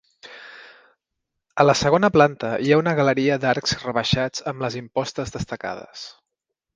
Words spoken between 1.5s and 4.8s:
A la segona planta hi ha una galeria d'arcs rebaixats amb les